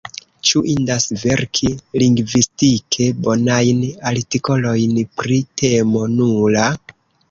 Ĉu 0.51 0.61
indas 0.69 1.05
verki 1.23 1.69
lingvistike 2.05 3.11
bonajn 3.29 3.87
artikolojn 4.15 5.01
pri 5.23 5.43
temo 5.65 6.07
nula? 6.21 6.71